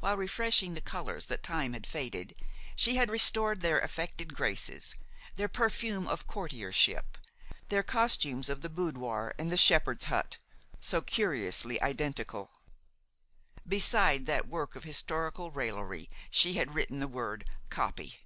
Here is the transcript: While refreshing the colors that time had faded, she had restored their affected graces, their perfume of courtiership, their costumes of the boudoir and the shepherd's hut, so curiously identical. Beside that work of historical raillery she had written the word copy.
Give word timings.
While 0.00 0.16
refreshing 0.16 0.74
the 0.74 0.80
colors 0.80 1.26
that 1.26 1.44
time 1.44 1.74
had 1.74 1.86
faded, 1.86 2.34
she 2.74 2.96
had 2.96 3.08
restored 3.08 3.60
their 3.60 3.78
affected 3.78 4.34
graces, 4.34 4.96
their 5.36 5.46
perfume 5.46 6.08
of 6.08 6.26
courtiership, 6.26 7.16
their 7.68 7.84
costumes 7.84 8.48
of 8.48 8.62
the 8.62 8.68
boudoir 8.68 9.32
and 9.38 9.48
the 9.48 9.56
shepherd's 9.56 10.06
hut, 10.06 10.38
so 10.80 11.00
curiously 11.00 11.80
identical. 11.82 12.50
Beside 13.64 14.26
that 14.26 14.48
work 14.48 14.74
of 14.74 14.82
historical 14.82 15.52
raillery 15.52 16.10
she 16.32 16.54
had 16.54 16.74
written 16.74 16.98
the 16.98 17.06
word 17.06 17.48
copy. 17.68 18.18